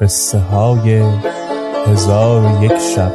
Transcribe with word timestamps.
قصه 0.00 0.38
های 0.38 1.02
هزار 1.86 2.44
و 2.44 2.64
یک 2.64 2.78
شب. 2.78 3.12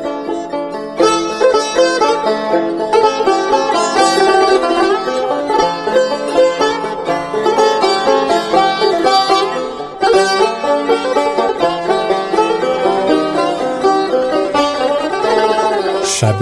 شب 16.05 16.41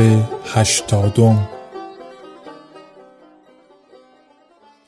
هشتادم. 0.54 1.50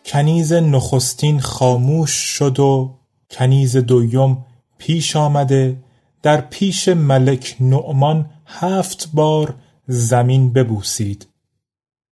کنیز 0.05 0.53
نخستین 0.53 1.39
خاموش 1.39 2.11
شد 2.11 2.59
و 2.59 2.99
کنیز 3.31 3.77
دویم 3.77 4.45
پیش 4.81 5.15
آمده 5.15 5.77
در 6.21 6.41
پیش 6.41 6.87
ملک 6.87 7.57
نعمان 7.59 8.29
هفت 8.45 9.09
بار 9.13 9.55
زمین 9.87 10.53
ببوسید. 10.53 11.27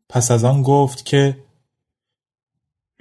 پس 0.08 0.30
از 0.30 0.44
آن 0.44 0.62
گفت 0.62 1.04
که 1.04 1.38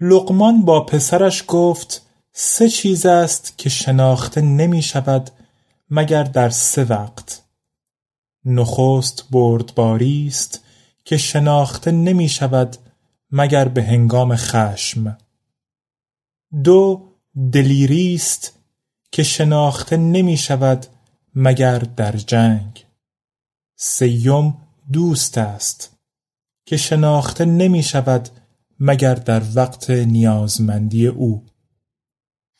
لقمان 0.02 0.66
با 0.66 0.86
پسرش 0.86 1.44
گفت 1.48 2.06
سه 2.34 2.70
چیز 2.70 3.06
است 3.06 3.58
که 3.58 3.70
شناخته 3.70 4.42
نمی 4.42 4.82
شود 4.82 5.30
مگر 5.90 6.24
در 6.24 6.50
سه 6.50 6.84
وقت. 6.84 7.44
نخست 8.46 9.26
بردباری 9.32 10.28
است 10.28 10.64
که 11.06 11.18
شناخته 11.18 11.92
نمی 11.92 12.30
شود 12.30 12.78
مگر 13.32 13.68
به 13.68 13.84
هنگام 13.84 14.36
خشم. 14.36 15.18
دو 16.64 17.08
دلیری 17.52 18.16
است 18.16 18.57
که 19.18 19.24
شناخته 19.24 19.98
نمی 19.98 20.38
شود 20.38 20.86
مگر 21.36 21.80
در 21.80 22.12
جنگ. 22.12 22.86
سیم 23.76 24.58
دوست 24.92 25.38
است 25.38 25.98
که 26.66 26.78
شناخته 26.78 27.46
نمی 27.46 27.84
شود 27.84 28.30
مگر 28.80 29.14
در 29.14 29.42
وقت 29.56 29.90
نیازمندی 29.90 31.08
او. 31.08 31.46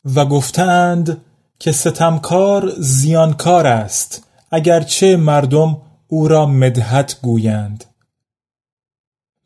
و 0.04 0.24
گفتند 0.24 1.20
که 1.58 1.72
ستمکار 1.72 2.72
زیانکار 2.78 3.66
است 3.66 4.26
اگرچه 4.50 5.16
مردم 5.16 5.82
او 6.08 6.28
را 6.28 6.46
مدحت 6.46 7.18
گویند. 7.22 7.84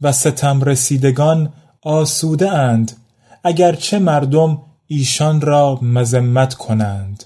و 0.00 0.12
ستم 0.12 0.62
رسیدگان 0.62 1.52
آسوده 1.82 2.52
اند 2.52 2.92
اگرچه 3.44 3.98
مردم 3.98 4.71
ایشان 4.92 5.40
را 5.40 5.78
مذمت 5.82 6.54
کنند. 6.54 7.24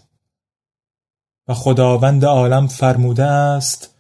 و 1.49 1.54
خداوند 1.54 2.25
عالم 2.25 2.66
فرموده 2.66 3.25
است 3.25 3.94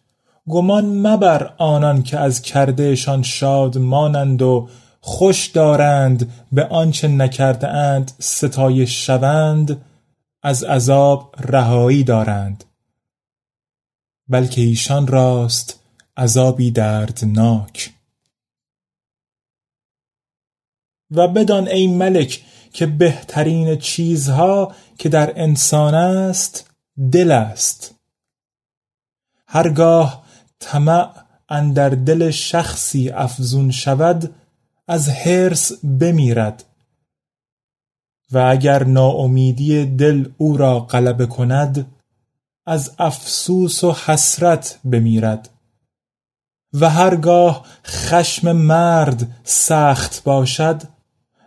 گمان 0.48 0.84
مبر 1.06 1.54
آنان 1.58 2.02
که 2.02 2.18
از 2.18 2.42
کردهشان 2.42 3.22
شاد 3.22 3.78
مانند 3.78 4.42
و 4.42 4.68
خوش 5.00 5.46
دارند 5.46 6.32
به 6.52 6.64
آنچه 6.64 7.08
نکرده 7.08 7.68
اند 7.68 8.12
ستایش 8.18 9.06
شوند 9.06 9.84
از 10.42 10.64
عذاب 10.64 11.34
رهایی 11.38 12.04
دارند. 12.04 12.64
بلکه 14.28 14.60
ایشان 14.60 15.06
راست 15.06 15.80
عذابی 16.16 16.70
دردناک. 16.70 17.90
و 21.10 21.28
بدان 21.28 21.68
ای 21.68 21.86
ملک 21.86 22.42
که 22.76 22.86
بهترین 22.86 23.78
چیزها 23.78 24.74
که 24.98 25.08
در 25.08 25.40
انسان 25.40 25.94
است 25.94 26.70
دل 27.12 27.32
است. 27.32 27.94
هرگاه 29.46 30.24
طمع 30.58 31.10
اندر 31.48 31.88
دل 31.88 32.30
شخصی 32.30 33.10
افزون 33.10 33.70
شود 33.70 34.34
از 34.88 35.08
حرص 35.08 35.72
بمیرد. 36.00 36.64
و 38.32 38.38
اگر 38.38 38.84
ناامیدی 38.84 39.86
دل 39.86 40.28
او 40.38 40.56
را 40.56 40.80
غلبه 40.80 41.26
کند 41.26 41.92
از 42.66 42.92
افسوس 42.98 43.84
و 43.84 43.92
حسرت 43.92 44.78
بمیرد. 44.84 45.48
و 46.72 46.90
هرگاه 46.90 47.66
خشم 47.84 48.52
مرد 48.52 49.40
سخت 49.44 50.24
باشد 50.24 50.82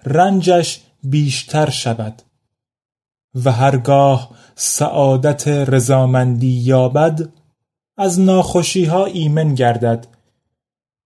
رنجش 0.06 0.82
بیشتر 1.04 1.70
شود 1.70 2.22
و 3.46 3.52
هرگاه 3.52 4.30
سعادت 4.56 5.48
رضامندی 5.48 6.52
یابد 6.52 7.30
از 7.98 8.20
ها 8.90 9.06
ایمن 9.06 9.56
گردد 9.56 10.08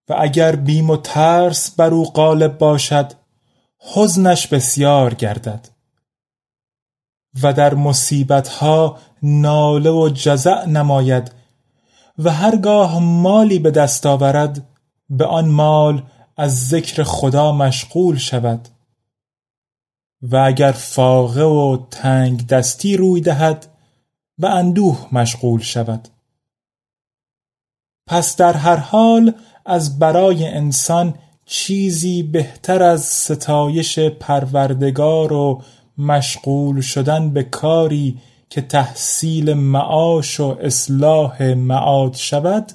و 0.08 0.16
اگر 0.18 0.56
بیم 0.56 0.90
و 0.90 0.96
ترس 0.96 1.70
بر 1.70 1.90
او 1.90 2.04
غالب 2.04 2.58
باشد 2.58 3.12
حزنش 3.94 4.46
بسیار 4.46 5.14
گردد 5.14 5.68
و 7.42 7.52
در 7.52 7.74
ها 8.60 8.98
ناله 9.22 9.90
و 9.90 10.08
جزع 10.08 10.64
نماید 10.66 11.32
و 12.18 12.30
هرگاه 12.30 12.98
مالی 12.98 13.58
به 13.58 13.70
دست 13.70 14.06
آورد 14.06 14.66
به 15.10 15.26
آن 15.26 15.48
مال 15.48 16.02
از 16.36 16.68
ذکر 16.68 17.02
خدا 17.02 17.52
مشغول 17.52 18.16
شود. 18.16 18.68
و 20.30 20.36
اگر 20.36 20.72
فاقه 20.72 21.42
و 21.42 21.78
تنگ 21.90 22.46
دستی 22.46 22.96
روی 22.96 23.20
دهد 23.20 23.66
و 24.38 24.46
اندوه 24.46 25.08
مشغول 25.12 25.60
شود. 25.60 26.08
پس 28.06 28.36
در 28.36 28.52
هر 28.52 28.76
حال 28.76 29.32
از 29.66 29.98
برای 29.98 30.44
انسان 30.44 31.14
چیزی 31.46 32.22
بهتر 32.22 32.82
از 32.82 33.04
ستایش 33.04 33.98
پروردگار 33.98 35.32
و 35.32 35.62
مشغول 35.98 36.80
شدن 36.80 37.30
به 37.30 37.42
کاری 37.42 38.20
که 38.50 38.60
تحصیل 38.60 39.52
معاش 39.52 40.40
و 40.40 40.56
اصلاح 40.60 41.42
معاد 41.42 42.14
شود 42.14 42.72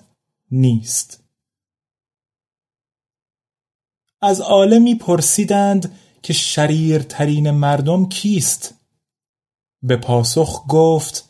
نیست. 0.51 1.24
از 4.22 4.42
عالمی 4.42 4.96
پرسیدند 4.96 5.96
که 6.21 6.33
شریرترین 6.33 7.51
مردم 7.51 8.10
کیست؟ 8.10 8.74
به 9.83 9.98
پاسخ 9.98 10.68
گفت 10.68 11.30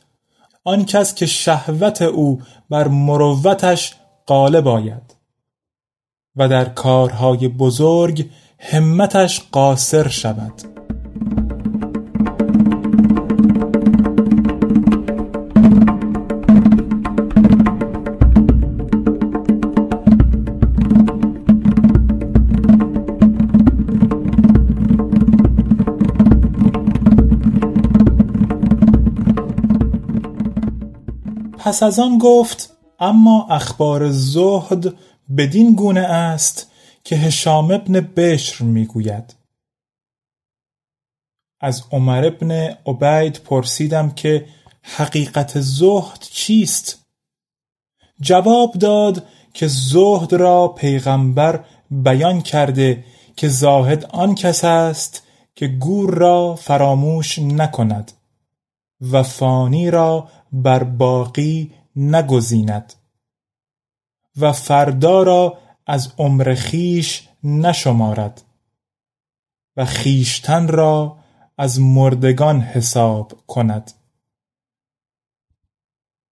آن 0.63 0.85
کس 0.85 1.15
که 1.15 1.25
شهوت 1.25 2.01
او 2.01 2.41
بر 2.69 2.87
مروتش 2.87 3.95
غالب 4.27 4.67
آید 4.67 5.15
و 6.35 6.47
در 6.47 6.65
کارهای 6.65 7.47
بزرگ 7.47 8.29
همتش 8.59 9.41
قاصر 9.51 10.07
شود 10.07 10.78
پس 31.69 31.83
از 31.83 31.99
آن 31.99 32.17
گفت 32.17 32.77
اما 32.99 33.47
اخبار 33.49 34.11
زهد 34.11 34.93
بدین 35.37 35.75
گونه 35.75 35.99
است 35.99 36.71
که 37.03 37.15
هشام 37.15 37.71
ابن 37.71 37.99
بشر 37.99 38.63
می‌گوید. 38.63 39.35
از 41.59 41.83
عمر 41.91 42.25
ابن 42.25 42.51
عبید 42.85 43.33
پرسیدم 43.33 44.11
که 44.11 44.45
حقیقت 44.81 45.59
زهد 45.59 46.19
چیست؟ 46.31 47.05
جواب 48.21 48.73
داد 48.73 49.25
که 49.53 49.67
زهد 49.67 50.33
را 50.33 50.67
پیغمبر 50.67 51.65
بیان 51.91 52.41
کرده 52.41 53.03
که 53.35 53.47
زاهد 53.47 54.05
آن 54.05 54.35
کس 54.35 54.63
است 54.63 55.23
که 55.55 55.67
گور 55.67 56.13
را 56.13 56.55
فراموش 56.55 57.39
نکند 57.39 58.11
و 59.01 59.23
فانی 59.23 59.91
را 59.91 60.27
بر 60.51 60.83
باقی 60.83 61.73
نگزیند 61.95 62.93
و 64.37 64.51
فردا 64.51 65.23
را 65.23 65.57
از 65.87 66.13
عمر 66.17 66.53
خیش 66.53 67.29
نشمارد 67.43 68.41
و 69.77 69.85
خیشتن 69.85 70.67
را 70.67 71.17
از 71.57 71.79
مردگان 71.79 72.61
حساب 72.61 73.33
کند. 73.47 73.91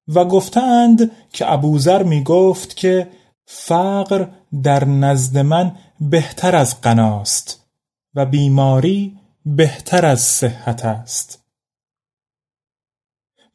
و 0.07 0.25
گفتند 0.25 1.11
که 1.33 1.51
ابوذر 1.51 2.03
می 2.03 2.23
گفت 2.23 2.75
که 2.75 3.11
فقر 3.45 4.27
در 4.63 4.85
نزد 4.85 5.37
من 5.37 5.75
بهتر 6.01 6.55
از 6.55 6.81
غناست 6.81 7.67
و 8.15 8.25
بیماری 8.25 9.19
بهتر 9.45 10.05
از 10.05 10.21
صحت 10.21 10.85
است. 10.85 11.46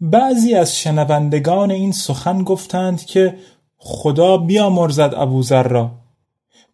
بعضی 0.04 0.54
از 0.54 0.78
شنوندگان 0.78 1.70
این 1.70 1.92
سخن 1.92 2.44
گفتند 2.44 3.04
که 3.04 3.38
خدا 3.76 4.36
بیامرزد 4.36 5.14
ابوذر 5.16 5.62
را. 5.62 5.90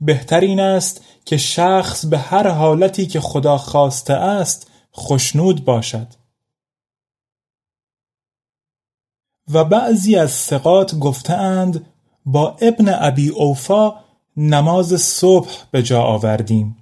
بهتر 0.00 0.40
این 0.40 0.60
است 0.60 1.04
که 1.24 1.36
شخص 1.36 2.06
به 2.06 2.18
هر 2.18 2.48
حالتی 2.48 3.06
که 3.06 3.20
خدا 3.20 3.58
خواسته 3.58 4.14
است 4.14 4.70
خشنود 4.96 5.64
باشد. 5.64 6.06
و 9.52 9.64
بعضی 9.64 10.16
از 10.16 10.30
ثقات 10.30 10.94
گفتند 10.94 11.86
با 12.26 12.56
ابن 12.60 12.94
ابی 12.98 13.28
اوفا 13.28 13.94
نماز 14.36 15.00
صبح 15.00 15.50
به 15.70 15.82
جا 15.82 16.02
آوردیم. 16.02 16.76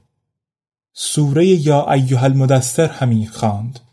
سوره 0.92 1.46
یا 1.46 1.92
ایها 1.92 2.26
المدثر 2.26 2.87
همی 2.87 3.26
خواند. 3.26 3.85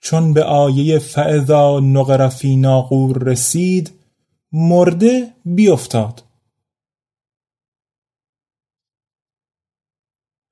چون 0.00 0.32
به 0.32 0.44
آیه 0.44 0.98
فعضا 0.98 1.80
نقر 1.80 2.28
فی 2.28 2.56
ناقور 2.56 3.22
رسید 3.22 3.92
مرده 4.52 5.32
بیفتاد. 5.44 6.22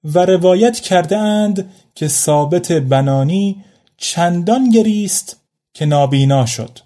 و 0.05 0.19
روایت 0.19 0.81
کرده 0.81 1.17
اند 1.17 1.73
که 1.95 2.09
ثابت 2.09 2.73
بنانی 2.73 3.65
چندان 3.97 4.71
گریست 4.71 5.41
که 5.73 5.87
نابینا 5.87 6.47
شد. 6.47 6.79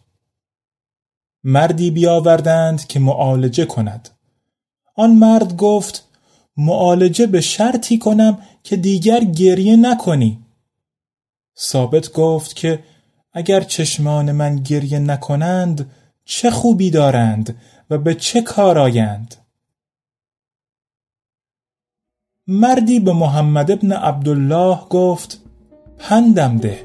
مردی 1.44 1.90
بیاوردند 1.90 2.86
که 2.86 3.00
معالجه 3.00 3.66
کند. 3.66 4.08
آن 4.94 5.10
مرد 5.10 5.56
گفت 5.56 6.08
معالجه 6.56 7.26
به 7.26 7.40
شرطی 7.40 7.98
کنم 7.98 8.42
که 8.62 8.76
دیگر 8.76 9.24
گریه 9.24 9.76
نکنی. 9.76 10.38
ثابت 11.58 12.12
گفت 12.12 12.56
که 12.56 12.84
اگر 13.32 13.60
چشمان 13.60 14.32
من 14.32 14.56
گریه 14.56 14.98
نکنند 14.98 15.90
چه 16.24 16.50
خوبی 16.50 16.90
دارند 16.90 17.56
و 17.90 17.98
به 17.98 18.14
چه 18.14 18.42
کار 18.42 18.78
آیند؟ 18.78 19.34
مردی 22.46 23.00
به 23.00 23.12
محمد 23.12 23.70
ابن 23.70 23.92
عبدالله 23.92 24.78
گفت 24.90 25.40
پندم 25.98 26.58
ده. 26.58 26.84